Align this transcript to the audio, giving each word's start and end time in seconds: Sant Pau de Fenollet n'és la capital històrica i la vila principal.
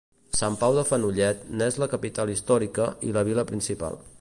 Sant 0.37 0.55
Pau 0.61 0.77
de 0.77 0.83
Fenollet 0.91 1.43
n'és 1.59 1.77
la 1.83 1.89
capital 1.91 2.33
històrica 2.37 2.89
i 3.11 3.15
la 3.19 3.25
vila 3.29 3.45
principal. 3.53 4.03